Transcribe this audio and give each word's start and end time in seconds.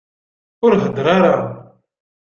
Ur 0.63 0.71
heddeṛ 0.83 1.07
ara! 1.17 1.35